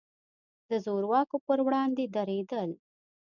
د 0.69 0.71
زور 0.85 1.03
واکو 1.11 1.37
پر 1.45 1.59
وړاندې 1.65 2.03
درېدل. 2.15 2.69